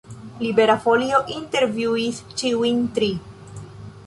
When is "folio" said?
0.85-1.19